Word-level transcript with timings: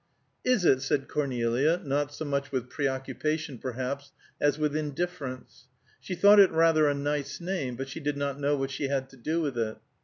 "Is 0.43 0.65
it?" 0.65 0.81
said 0.81 1.07
Cornelia, 1.07 1.79
not 1.85 2.11
so 2.11 2.25
much 2.25 2.51
with 2.51 2.71
preoccupation, 2.71 3.59
perhaps, 3.59 4.13
as 4.41 4.57
with 4.57 4.75
indifference. 4.75 5.67
She 5.99 6.15
thought 6.15 6.39
it 6.39 6.49
rather 6.49 6.89
a 6.89 6.95
nice 6.95 7.39
name, 7.39 7.75
but 7.75 7.87
she 7.87 7.99
did 7.99 8.17
not 8.17 8.39
know 8.39 8.57
what 8.57 8.71
she 8.71 8.87
had 8.87 9.09
to 9.11 9.17
do 9.17 9.41
with 9.41 9.59
it. 9.59 9.77